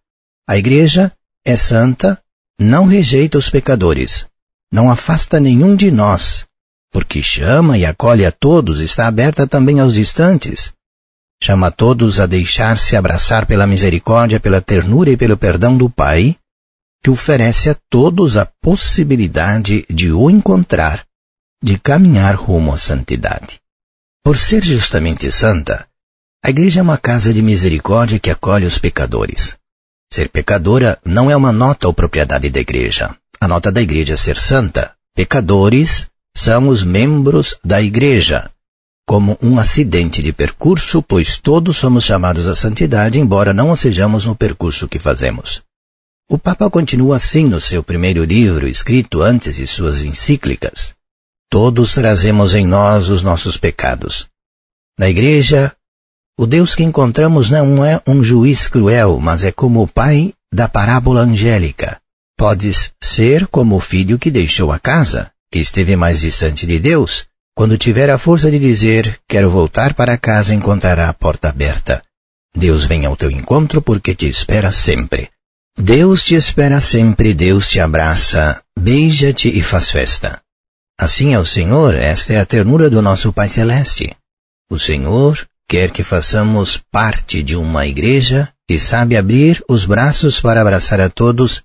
A 0.47 0.57
igreja 0.57 1.13
é 1.45 1.57
santa, 1.57 2.21
não 2.61 2.87
rejeita 2.87 3.39
os 3.39 3.49
pecadores, 3.49 4.27
não 4.71 4.91
afasta 4.91 5.41
nenhum 5.41 5.75
de 5.75 5.91
nós, 5.91 6.47
porque 6.91 7.23
chama 7.23 7.79
e 7.79 7.85
acolhe 7.85 8.27
a 8.27 8.33
todos, 8.33 8.81
está 8.81 9.07
aberta 9.07 9.47
também 9.47 9.81
aos 9.81 9.95
distantes. 9.95 10.73
Chama 11.43 11.69
a 11.69 11.71
todos 11.71 12.19
a 12.19 12.27
deixar-se 12.27 12.97
abraçar 12.97 13.47
pela 13.47 13.67
misericórdia, 13.67 14.41
pela 14.41 14.61
ternura 14.61 15.11
e 15.11 15.17
pelo 15.17 15.37
perdão 15.37 15.77
do 15.77 15.89
Pai, 15.89 16.37
que 17.03 17.11
oferece 17.11 17.71
a 17.71 17.77
todos 17.89 18.37
a 18.37 18.47
possibilidade 18.47 19.85
de 19.89 20.13
o 20.13 20.31
encontrar, 20.31 21.05
de 21.63 21.79
caminhar 21.79 22.35
rumo 22.35 22.73
à 22.73 22.77
santidade. 22.77 23.61
Por 24.25 24.37
ser 24.37 24.65
justamente 24.65 25.31
santa, 25.33 25.87
a 26.45 26.51
igreja 26.51 26.81
é 26.81 26.83
uma 26.83 26.99
casa 26.99 27.33
de 27.33 27.43
misericórdia 27.43 28.19
que 28.19 28.31
acolhe 28.31 28.67
os 28.67 28.79
pecadores. 28.79 29.57
Ser 30.13 30.29
pecadora 30.29 30.99
não 31.05 31.31
é 31.31 31.37
uma 31.37 31.53
nota 31.53 31.87
ou 31.87 31.95
propriedade 31.95 32.49
da 32.51 32.61
igreja. 32.61 33.15
A 33.41 33.47
nota 33.47 33.71
da 33.71 33.83
igreja 33.83 34.15
é 34.15 34.17
ser 34.17 34.37
santa. 34.37 34.95
Pecadores 35.15 36.09
são 36.35 36.69
os 36.69 36.85
membros 36.85 37.57
da 37.65 37.83
igreja, 37.83 38.51
como 39.07 39.39
um 39.43 39.59
acidente 39.59 40.23
de 40.23 40.33
percurso, 40.33 41.03
pois 41.03 41.39
todos 41.39 41.77
somos 41.77 42.05
chamados 42.05 42.47
à 42.47 42.55
santidade, 42.55 43.19
embora 43.19 43.53
não 43.53 43.71
o 43.71 43.77
sejamos 43.77 44.27
no 44.27 44.37
percurso 44.37 44.87
que 44.87 44.99
fazemos. 44.99 45.63
O 46.31 46.37
Papa 46.37 46.69
continua 46.69 47.17
assim 47.17 47.45
no 47.45 47.59
seu 47.59 47.83
primeiro 47.83 48.23
livro, 48.23 48.69
escrito 48.69 49.23
antes 49.23 49.57
de 49.57 49.67
suas 49.67 50.03
encíclicas. 50.03 50.93
Todos 51.51 51.95
trazemos 51.95 52.55
em 52.55 52.67
nós 52.67 53.09
os 53.09 53.23
nossos 53.23 53.57
pecados. 53.57 54.29
Na 54.99 55.09
Igreja, 55.09 55.73
o 56.39 56.45
Deus 56.45 56.75
que 56.75 56.83
encontramos 56.83 57.49
não 57.49 57.83
é 57.83 57.99
um 58.07 58.23
juiz 58.23 58.69
cruel, 58.69 59.19
mas 59.19 59.43
é 59.43 59.51
como 59.51 59.83
o 59.83 59.89
pai 59.89 60.35
da 60.53 60.69
parábola 60.69 61.23
angélica. 61.23 61.99
Podes 62.37 62.93
ser 63.03 63.47
como 63.47 63.77
o 63.77 63.81
filho 63.81 64.19
que 64.19 64.31
deixou 64.31 64.71
a 64.71 64.79
casa, 64.79 65.31
que 65.51 65.59
esteve 65.59 65.97
mais 65.97 66.21
distante 66.21 66.67
de 66.67 66.79
Deus, 66.79 67.25
quando 67.55 67.79
tiver 67.79 68.11
a 68.11 68.19
força 68.19 68.51
de 68.51 68.59
dizer, 68.59 69.19
quero 69.27 69.49
voltar 69.49 69.95
para 69.95 70.19
casa, 70.19 70.55
encontrará 70.55 71.09
a 71.09 71.15
porta 71.15 71.49
aberta. 71.49 72.03
Deus 72.55 72.85
vem 72.85 73.07
ao 73.07 73.17
teu 73.17 73.31
encontro 73.31 73.81
porque 73.81 74.15
te 74.15 74.29
espera 74.29 74.71
sempre. 74.71 75.31
Deus 75.81 76.25
te 76.25 76.35
espera 76.35 76.81
sempre, 76.81 77.33
Deus 77.33 77.71
te 77.71 77.79
abraça, 77.79 78.61
beija-te 78.77 79.49
e 79.49 79.63
faz 79.63 79.93
festa. 79.93 80.43
Assim 80.99 81.35
é 81.35 81.39
o 81.39 81.47
Senhor, 81.47 81.95
esta 81.95 82.33
é 82.33 82.41
a 82.41 82.45
ternura 82.45 82.91
do 82.91 83.01
nosso 83.01 83.33
Pai 83.33 83.49
Celeste. 83.49 84.13
O 84.69 84.79
Senhor 84.81 85.47
quer 85.69 85.93
que 85.93 86.03
façamos 86.03 86.83
parte 86.91 87.45
de 87.45 87.55
uma 87.55 87.87
igreja 87.87 88.53
que 88.67 88.77
sabe 88.77 89.17
abrir 89.17 89.63
os 89.69 89.85
braços 89.85 90.41
para 90.41 90.61
abraçar 90.61 91.01
a 91.01 91.09
todos, 91.09 91.63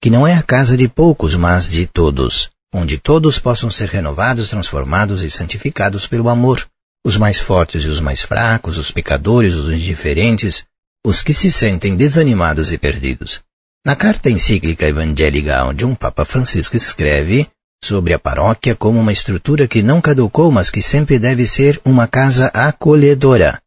que 0.00 0.10
não 0.10 0.24
é 0.24 0.34
a 0.34 0.44
casa 0.44 0.76
de 0.76 0.86
poucos, 0.86 1.34
mas 1.34 1.68
de 1.68 1.86
todos, 1.86 2.48
onde 2.72 2.98
todos 2.98 3.40
possam 3.40 3.68
ser 3.68 3.88
renovados, 3.88 4.48
transformados 4.48 5.24
e 5.24 5.30
santificados 5.30 6.06
pelo 6.06 6.28
amor, 6.28 6.64
os 7.04 7.16
mais 7.16 7.40
fortes 7.40 7.82
e 7.82 7.88
os 7.88 7.98
mais 7.98 8.22
fracos, 8.22 8.78
os 8.78 8.92
pecadores, 8.92 9.54
os 9.54 9.68
indiferentes, 9.68 10.64
os 11.04 11.20
que 11.20 11.34
se 11.34 11.50
sentem 11.50 11.96
desanimados 11.96 12.70
e 12.70 12.78
perdidos. 12.78 13.44
Na 13.86 13.94
carta 13.94 14.28
encíclica 14.28 14.84
Evangelii 14.84 15.42
Gaudium, 15.42 15.94
Papa 15.94 16.24
Francisco 16.24 16.76
escreve 16.76 17.46
sobre 17.84 18.12
a 18.12 18.18
paróquia 18.18 18.74
como 18.74 18.98
uma 18.98 19.12
estrutura 19.12 19.68
que 19.68 19.80
não 19.80 20.00
caducou, 20.00 20.50
mas 20.50 20.70
que 20.70 20.82
sempre 20.82 21.20
deve 21.20 21.46
ser 21.46 21.80
uma 21.84 22.08
casa 22.08 22.48
acolhedora. 22.48 23.62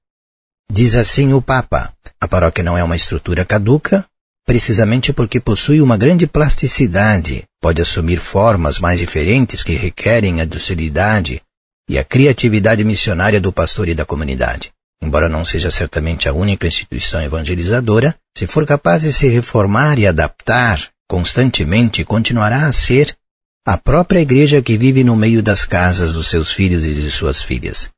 Diz 0.70 0.96
assim 0.96 1.32
o 1.32 1.42
Papa: 1.42 1.94
a 2.20 2.28
paróquia 2.28 2.62
não 2.62 2.78
é 2.78 2.84
uma 2.84 2.98
estrutura 2.98 3.46
caduca, 3.46 4.06
precisamente 4.46 5.14
porque 5.14 5.40
possui 5.40 5.80
uma 5.80 5.96
grande 5.96 6.28
plasticidade, 6.28 7.46
pode 7.62 7.82
assumir 7.82 8.18
formas 8.18 8.78
mais 8.78 9.00
diferentes 9.00 9.64
que 9.64 9.76
requerem 9.76 10.42
a 10.42 10.46
docilidade 10.46 11.42
e 11.90 11.98
a 11.98 12.04
criatividade 12.04 12.84
missionária 12.84 13.40
do 13.40 13.54
pastor 13.54 13.88
e 13.88 13.96
da 13.96 14.04
comunidade. 14.06 14.70
Embora 15.02 15.30
não 15.30 15.46
seja 15.46 15.72
certamente 15.72 16.28
a 16.28 16.34
única 16.34 16.68
instituição 16.68 17.22
evangelizadora, 17.22 18.14
se 18.40 18.48
for 18.48 18.66
capaz 18.66 19.02
de 19.02 19.12
se 19.12 19.28
reformar 19.28 20.00
e 20.00 20.08
adaptar 20.08 20.80
constantemente, 21.10 22.06
continuará 22.06 22.68
a 22.68 22.72
ser 22.72 23.14
a 23.68 23.78
própria 23.78 24.22
igreja 24.22 24.62
que 24.62 24.78
vive 24.78 25.04
no 25.04 25.14
meio 25.14 25.44
das 25.44 25.66
casas 25.66 26.14
dos 26.14 26.30
seus 26.30 26.54
filhos 26.54 26.86
e 26.86 26.94
de 26.94 27.12
suas 27.12 27.44
filhas. 27.44 27.90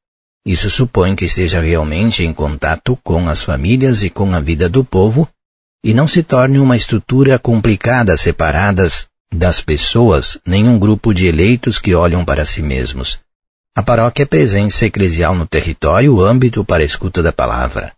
Isso 0.43 0.67
supõe 0.71 1.15
que 1.15 1.25
esteja 1.25 1.61
realmente 1.61 2.23
em 2.25 2.33
contato 2.33 2.97
com 3.03 3.29
as 3.29 3.43
famílias 3.43 4.01
e 4.01 4.09
com 4.09 4.33
a 4.33 4.39
vida 4.39 4.67
do 4.67 4.83
povo 4.83 5.29
e 5.83 5.93
não 5.93 6.07
se 6.07 6.23
torne 6.23 6.57
uma 6.57 6.75
estrutura 6.75 7.37
complicada 7.37 8.17
separadas 8.17 9.05
das 9.31 9.61
pessoas, 9.61 10.39
nenhum 10.43 10.79
grupo 10.79 11.13
de 11.13 11.27
eleitos 11.27 11.77
que 11.77 11.93
olham 11.93 12.25
para 12.25 12.47
si 12.47 12.63
mesmos. 12.63 13.19
A 13.77 13.83
paróquia 13.83 14.23
é 14.23 14.25
presença 14.25 14.87
eclesial 14.87 15.35
no 15.35 15.45
território, 15.45 16.19
âmbito 16.19 16.65
para 16.65 16.81
a 16.81 16.85
escuta 16.87 17.21
da 17.21 17.31
palavra. 17.31 17.93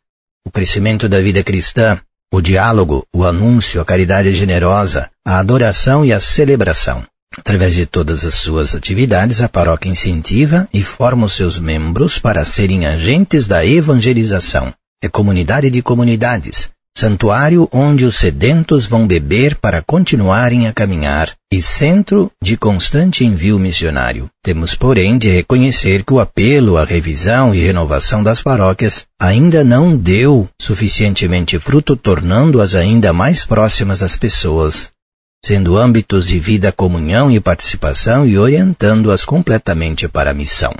O 0.46 0.52
crescimento 0.52 1.08
da 1.08 1.22
vida 1.22 1.42
cristã, 1.42 2.02
o 2.34 2.42
diálogo, 2.42 3.06
o 3.14 3.26
anúncio, 3.26 3.80
a 3.80 3.86
caridade 3.86 4.34
generosa, 4.34 5.08
a 5.24 5.38
adoração 5.38 6.04
e 6.04 6.12
a 6.12 6.20
celebração. 6.20 7.04
Através 7.38 7.76
de 7.76 7.86
todas 7.86 8.26
as 8.26 8.34
suas 8.34 8.74
atividades, 8.74 9.44
a 9.44 9.48
paróquia 9.48 9.92
incentiva 9.92 10.68
e 10.74 10.82
forma 10.82 11.28
os 11.28 11.34
seus 11.34 11.60
membros 11.60 12.18
para 12.18 12.44
serem 12.44 12.88
agentes 12.88 13.46
da 13.46 13.64
evangelização. 13.64 14.74
É 15.00 15.08
comunidade 15.08 15.70
de 15.70 15.84
comunidades, 15.84 16.70
santuário 16.96 17.68
onde 17.72 18.06
os 18.06 18.16
sedentos 18.16 18.86
vão 18.86 19.08
beber 19.08 19.56
para 19.56 19.82
continuarem 19.82 20.68
a 20.68 20.74
caminhar 20.74 21.34
e 21.52 21.62
centro 21.62 22.32
de 22.42 22.56
constante 22.56 23.26
envio 23.26 23.60
missionário. 23.60 24.30
Temos, 24.44 24.76
porém, 24.76 25.18
de 25.18 25.30
reconhecer 25.30 26.04
que 26.04 26.14
o 26.14 26.20
apelo 26.20 26.78
à 26.78 26.86
revisão 26.86 27.54
e 27.54 27.60
renovação 27.60 28.24
das 28.24 28.42
paróquias 28.42 29.06
ainda 29.20 29.64
não 29.64 29.96
deu 29.96 30.48
suficientemente 30.60 31.60
fruto, 31.60 31.96
tornando-as 31.96 32.76
ainda 32.76 33.12
mais 33.12 33.46
próximas 33.46 34.00
das 34.00 34.16
pessoas, 34.16 34.92
sendo 35.44 35.78
âmbitos 35.78 36.28
de 36.28 36.40
vida, 36.40 36.72
comunhão 36.72 37.30
e 37.30 37.40
participação 37.40 38.26
e 38.26 38.38
orientando-as 38.38 39.26
completamente 39.26 40.08
para 40.08 40.32
a 40.32 40.34
missão. 40.34 40.74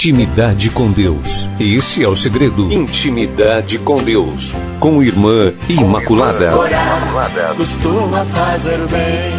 Intimidade 0.00 0.70
com 0.70 0.90
Deus. 0.90 1.46
Esse 1.60 2.02
é 2.02 2.08
o 2.08 2.16
segredo. 2.16 2.72
Intimidade 2.72 3.78
com 3.80 4.02
Deus. 4.02 4.54
Com 4.80 5.02
Irmã 5.02 5.52
Imaculada. 5.68 6.52
costuma 7.54 8.24
fazer 8.24 8.78
bem. 8.86 9.34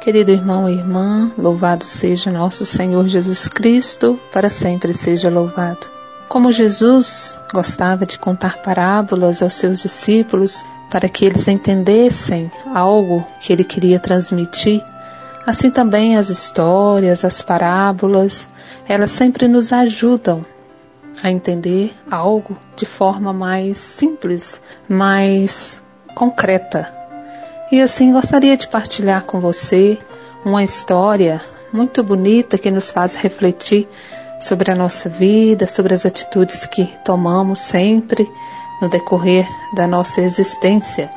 Querido 0.00 0.30
irmão 0.30 0.68
e 0.68 0.74
irmã, 0.74 1.32
louvado 1.36 1.84
seja 1.84 2.30
nosso 2.30 2.64
Senhor 2.64 3.08
Jesus 3.08 3.48
Cristo, 3.48 4.20
para 4.32 4.48
sempre 4.48 4.94
seja 4.94 5.28
louvado. 5.28 5.88
Como 6.28 6.52
Jesus 6.52 7.36
gostava 7.52 8.06
de 8.06 8.20
contar 8.20 8.58
parábolas 8.58 9.42
aos 9.42 9.54
seus 9.54 9.82
discípulos 9.82 10.64
para 10.92 11.08
que 11.08 11.24
eles 11.24 11.48
entendessem 11.48 12.52
algo 12.72 13.26
que 13.40 13.52
ele 13.52 13.64
queria 13.64 13.98
transmitir, 13.98 14.80
Assim 15.46 15.70
também 15.70 16.16
as 16.16 16.28
histórias, 16.28 17.24
as 17.24 17.40
parábolas, 17.40 18.46
elas 18.86 19.10
sempre 19.10 19.48
nos 19.48 19.72
ajudam 19.72 20.44
a 21.22 21.30
entender 21.30 21.92
algo 22.10 22.56
de 22.76 22.86
forma 22.86 23.32
mais 23.32 23.78
simples, 23.78 24.60
mais 24.88 25.82
concreta. 26.14 26.88
E 27.72 27.80
assim 27.80 28.12
gostaria 28.12 28.56
de 28.56 28.68
partilhar 28.68 29.24
com 29.24 29.40
você 29.40 29.98
uma 30.44 30.62
história 30.62 31.40
muito 31.72 32.02
bonita 32.02 32.58
que 32.58 32.70
nos 32.70 32.90
faz 32.90 33.14
refletir 33.14 33.88
sobre 34.40 34.72
a 34.72 34.74
nossa 34.74 35.08
vida, 35.08 35.66
sobre 35.66 35.94
as 35.94 36.04
atitudes 36.04 36.66
que 36.66 36.86
tomamos 37.04 37.58
sempre 37.58 38.26
no 38.80 38.88
decorrer 38.88 39.46
da 39.74 39.86
nossa 39.86 40.20
existência. 40.20 41.10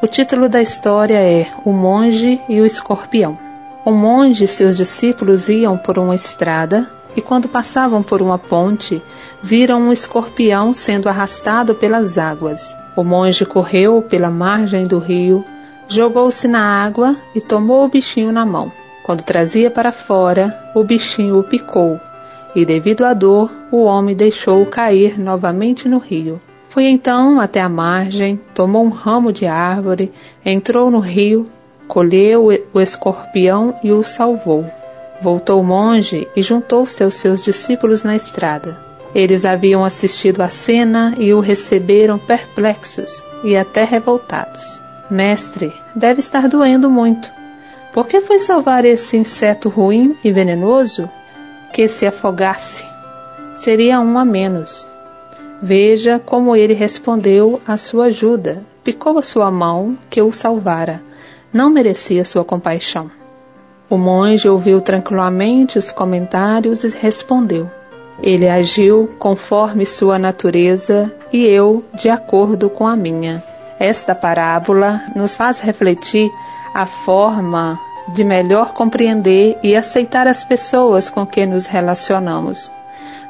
O 0.00 0.06
título 0.06 0.48
da 0.48 0.62
história 0.62 1.18
é 1.18 1.46
O 1.64 1.72
Monge 1.72 2.40
e 2.48 2.60
o 2.60 2.66
Escorpião. 2.66 3.41
Um 3.84 3.94
monge 3.94 4.44
e 4.44 4.46
seus 4.46 4.76
discípulos 4.76 5.48
iam 5.48 5.76
por 5.76 5.98
uma 5.98 6.14
estrada 6.14 6.88
e, 7.16 7.20
quando 7.20 7.48
passavam 7.48 8.00
por 8.00 8.22
uma 8.22 8.38
ponte, 8.38 9.02
viram 9.42 9.80
um 9.82 9.92
escorpião 9.92 10.72
sendo 10.72 11.08
arrastado 11.08 11.74
pelas 11.74 12.16
águas. 12.16 12.76
O 12.96 13.02
monge 13.02 13.44
correu 13.44 14.00
pela 14.00 14.30
margem 14.30 14.84
do 14.84 15.00
rio, 15.00 15.44
jogou-se 15.88 16.46
na 16.46 16.62
água 16.62 17.16
e 17.34 17.40
tomou 17.40 17.84
o 17.84 17.88
bichinho 17.88 18.30
na 18.30 18.46
mão. 18.46 18.70
Quando 19.02 19.24
trazia 19.24 19.68
para 19.68 19.90
fora, 19.90 20.70
o 20.76 20.84
bichinho 20.84 21.40
o 21.40 21.42
picou, 21.42 21.98
e 22.54 22.64
devido 22.64 23.04
à 23.04 23.12
dor, 23.12 23.50
o 23.72 23.82
homem 23.82 24.14
deixou-o 24.14 24.66
cair 24.66 25.18
novamente 25.18 25.88
no 25.88 25.98
rio. 25.98 26.38
Foi 26.68 26.84
então 26.84 27.40
até 27.40 27.60
a 27.60 27.68
margem, 27.68 28.40
tomou 28.54 28.84
um 28.84 28.90
ramo 28.90 29.32
de 29.32 29.44
árvore, 29.44 30.12
entrou 30.44 30.88
no 30.88 31.00
rio 31.00 31.46
colheu 31.92 32.48
o 32.72 32.80
escorpião 32.80 33.74
e 33.82 33.92
o 33.92 34.02
salvou. 34.02 34.64
Voltou 35.20 35.62
monge 35.62 36.26
e 36.34 36.40
juntou-se 36.40 37.04
aos 37.04 37.12
seus 37.16 37.42
discípulos 37.42 38.02
na 38.02 38.16
estrada. 38.16 38.78
Eles 39.14 39.44
haviam 39.44 39.84
assistido 39.84 40.40
à 40.40 40.48
cena 40.48 41.14
e 41.18 41.34
o 41.34 41.40
receberam 41.40 42.18
perplexos 42.18 43.22
e 43.44 43.54
até 43.54 43.84
revoltados. 43.84 44.80
Mestre, 45.10 45.70
deve 45.94 46.20
estar 46.20 46.48
doendo 46.48 46.88
muito. 46.88 47.30
Por 47.92 48.06
que 48.06 48.22
foi 48.22 48.38
salvar 48.38 48.86
esse 48.86 49.18
inseto 49.18 49.68
ruim 49.68 50.16
e 50.24 50.32
venenoso? 50.32 51.10
Que 51.74 51.88
se 51.88 52.06
afogasse. 52.06 52.86
Seria 53.54 54.00
um 54.00 54.18
a 54.18 54.24
menos. 54.24 54.88
Veja 55.60 56.18
como 56.18 56.56
ele 56.56 56.72
respondeu 56.72 57.60
à 57.66 57.76
sua 57.76 58.06
ajuda. 58.06 58.64
Picou 58.82 59.18
a 59.18 59.22
sua 59.22 59.50
mão, 59.50 59.98
que 60.08 60.22
o 60.22 60.32
salvara 60.32 61.02
não 61.52 61.68
merecia 61.68 62.24
sua 62.24 62.44
compaixão. 62.44 63.10
O 63.90 63.98
monge 63.98 64.48
ouviu 64.48 64.80
tranquilamente 64.80 65.78
os 65.78 65.92
comentários 65.92 66.82
e 66.82 66.88
respondeu: 66.88 67.70
Ele 68.22 68.48
agiu 68.48 69.16
conforme 69.18 69.84
sua 69.84 70.18
natureza 70.18 71.12
e 71.32 71.44
eu 71.44 71.84
de 71.94 72.08
acordo 72.08 72.70
com 72.70 72.86
a 72.86 72.96
minha. 72.96 73.42
Esta 73.78 74.14
parábola 74.14 75.02
nos 75.14 75.36
faz 75.36 75.58
refletir 75.58 76.30
a 76.72 76.86
forma 76.86 77.78
de 78.08 78.24
melhor 78.24 78.72
compreender 78.72 79.58
e 79.62 79.76
aceitar 79.76 80.26
as 80.26 80.44
pessoas 80.44 81.10
com 81.10 81.26
quem 81.26 81.46
nos 81.46 81.66
relacionamos. 81.66 82.70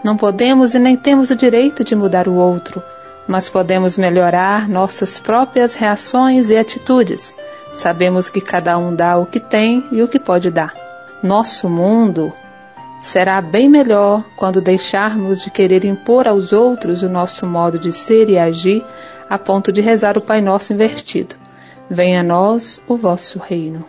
Não 0.02 0.16
podemos 0.16 0.74
e 0.74 0.78
nem 0.78 0.96
temos 0.96 1.30
o 1.30 1.36
direito 1.36 1.84
de 1.84 1.94
mudar 1.94 2.28
o 2.28 2.34
outro, 2.34 2.82
mas 3.26 3.48
podemos 3.48 3.96
melhorar 3.96 4.68
nossas 4.68 5.18
próprias 5.18 5.74
reações 5.74 6.50
e 6.50 6.56
atitudes. 6.56 7.34
Sabemos 7.72 8.28
que 8.28 8.40
cada 8.40 8.76
um 8.76 8.94
dá 8.94 9.16
o 9.16 9.26
que 9.26 9.40
tem 9.40 9.84
e 9.90 10.02
o 10.02 10.08
que 10.08 10.18
pode 10.18 10.50
dar. 10.50 10.74
Nosso 11.22 11.68
mundo 11.68 12.32
será 13.00 13.40
bem 13.40 13.68
melhor 13.68 14.24
quando 14.36 14.60
deixarmos 14.60 15.42
de 15.42 15.50
querer 15.50 15.84
impor 15.84 16.28
aos 16.28 16.52
outros 16.52 17.02
o 17.02 17.08
nosso 17.08 17.46
modo 17.46 17.78
de 17.78 17.90
ser 17.90 18.28
e 18.28 18.38
agir 18.38 18.84
a 19.28 19.38
ponto 19.38 19.72
de 19.72 19.80
rezar 19.80 20.18
o 20.18 20.20
Pai 20.20 20.40
Nosso 20.40 20.72
invertido. 20.72 21.34
Venha 21.88 22.20
a 22.20 22.24
nós 22.24 22.82
o 22.86 22.96
vosso 22.96 23.38
reino. 23.38 23.80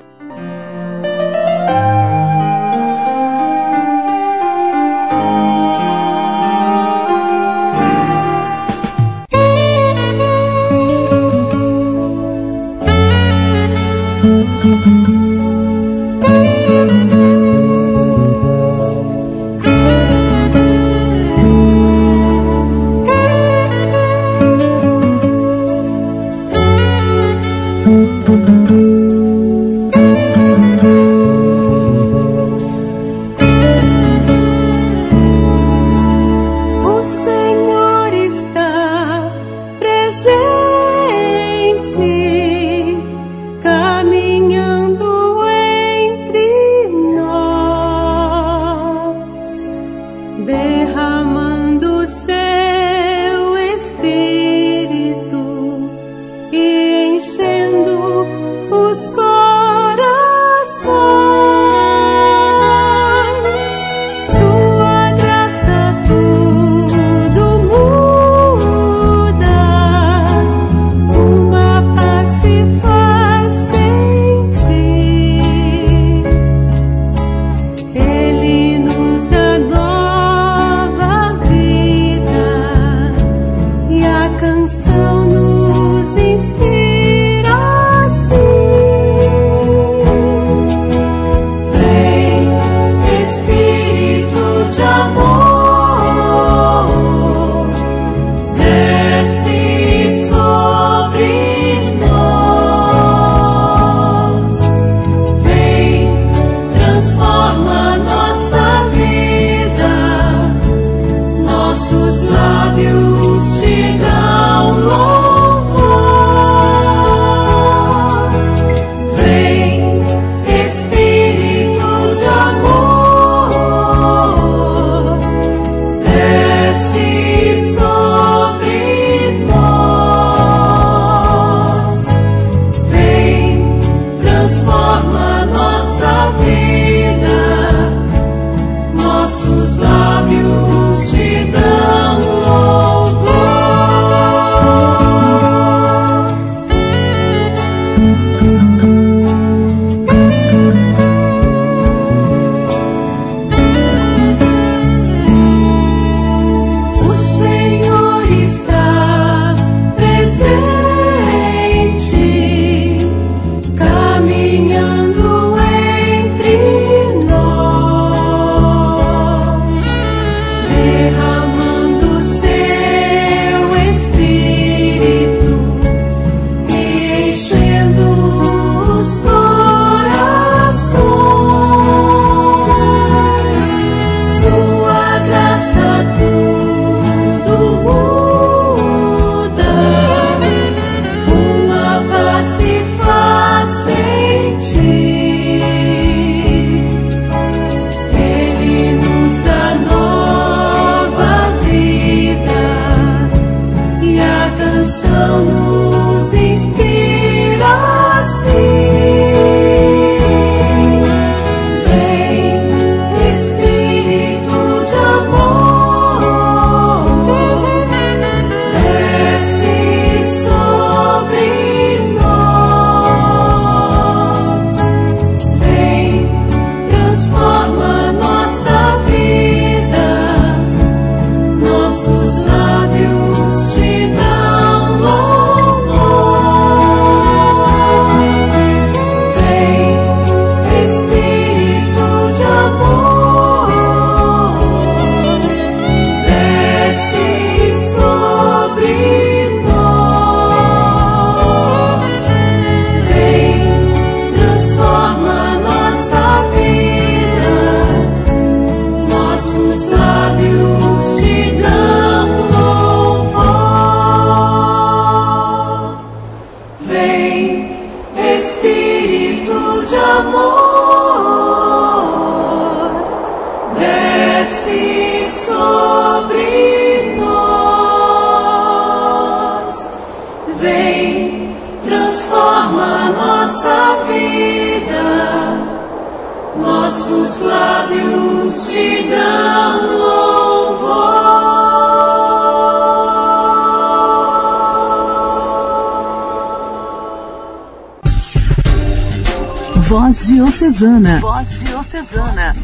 Voz 299.94 300.26
Diocesana. 300.26 301.20
Voz 301.20 301.60
Diocesana. 301.60 302.56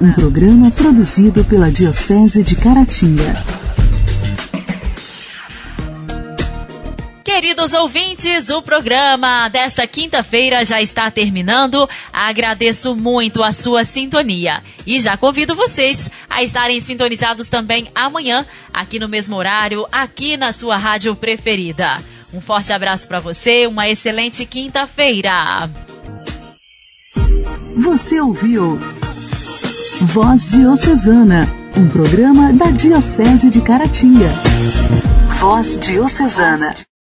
Um 0.00 0.12
programa 0.12 0.68
produzido 0.72 1.44
pela 1.44 1.70
Diocese 1.70 2.42
de 2.42 2.56
Caratinga. 2.56 3.36
Queridos 7.22 7.72
ouvintes, 7.72 8.50
o 8.50 8.60
programa 8.62 9.48
desta 9.48 9.86
quinta-feira 9.86 10.64
já 10.64 10.82
está 10.82 11.08
terminando. 11.08 11.88
Agradeço 12.12 12.96
muito 12.96 13.44
a 13.44 13.52
sua 13.52 13.84
sintonia 13.84 14.60
e 14.84 14.98
já 14.98 15.16
convido 15.16 15.54
vocês 15.54 16.10
a 16.28 16.42
estarem 16.42 16.80
sintonizados 16.80 17.48
também 17.48 17.92
amanhã, 17.94 18.44
aqui 18.74 18.98
no 18.98 19.08
mesmo 19.08 19.36
horário, 19.36 19.86
aqui 19.92 20.36
na 20.36 20.52
sua 20.52 20.76
rádio 20.76 21.14
preferida. 21.14 22.02
Um 22.34 22.40
forte 22.40 22.72
abraço 22.72 23.06
para 23.06 23.20
você, 23.20 23.68
uma 23.68 23.88
excelente 23.88 24.44
quinta-feira. 24.44 25.70
Você 27.76 28.18
ouviu 28.20 28.78
Voz 30.00 30.52
Diocesana, 30.52 31.46
um 31.76 31.86
programa 31.88 32.50
da 32.50 32.70
Diocese 32.70 33.50
de 33.50 33.60
Caratinga. 33.60 34.30
Voz 35.38 35.78
Diocesana. 35.78 36.86